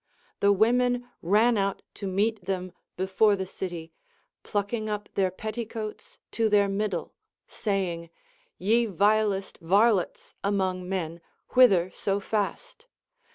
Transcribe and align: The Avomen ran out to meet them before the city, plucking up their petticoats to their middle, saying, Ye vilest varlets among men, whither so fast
The 0.39 0.51
Avomen 0.51 1.07
ran 1.21 1.59
out 1.59 1.83
to 1.93 2.07
meet 2.07 2.45
them 2.45 2.71
before 2.97 3.35
the 3.35 3.45
city, 3.45 3.93
plucking 4.41 4.89
up 4.89 5.09
their 5.13 5.29
petticoats 5.29 6.17
to 6.31 6.49
their 6.49 6.67
middle, 6.67 7.13
saying, 7.45 8.09
Ye 8.57 8.87
vilest 8.87 9.59
varlets 9.59 10.33
among 10.43 10.89
men, 10.89 11.21
whither 11.49 11.91
so 11.91 12.19
fast 12.19 12.87